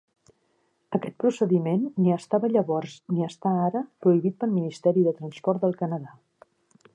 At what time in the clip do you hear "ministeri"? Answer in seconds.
4.57-5.05